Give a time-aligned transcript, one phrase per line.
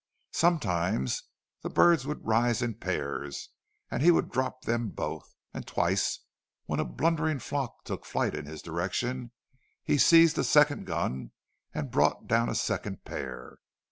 [0.33, 1.25] Sometimes
[1.61, 3.49] the birds would rise in pairs,
[3.91, 6.21] and he would drop them both; and twice
[6.65, 9.29] when a blundering flock took flight in his direction
[9.83, 11.33] he seized a second gun
[11.71, 13.59] and brought down a second pair.